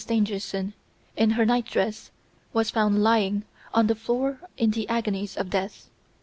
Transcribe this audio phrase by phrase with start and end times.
[0.03, 0.73] Stangerson,
[1.15, 2.09] in her night dress,
[2.53, 5.91] was found lying on the floor in the agonies of death.